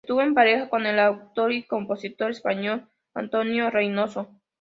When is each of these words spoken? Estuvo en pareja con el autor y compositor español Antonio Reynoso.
Estuvo 0.03 0.23
en 0.23 0.33
pareja 0.33 0.67
con 0.67 0.87
el 0.87 0.97
autor 0.97 1.51
y 1.51 1.61
compositor 1.61 2.31
español 2.31 2.89
Antonio 3.13 3.69
Reynoso. 3.69 4.29